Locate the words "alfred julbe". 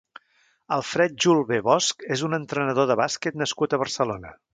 0.77-1.59